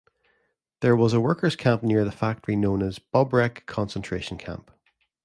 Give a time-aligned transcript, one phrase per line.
[0.79, 4.71] There was a workers camp near the factory known as Bobrek concentration camp.